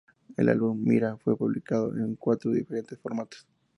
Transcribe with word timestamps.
El 0.35 0.49
álbum 0.49 0.81
"Myra" 0.83 1.15
fue 1.17 1.37
publicado 1.37 1.95
en 1.95 2.15
cuatro 2.15 2.49
diferentes 2.49 2.97
formatos. 2.97 3.47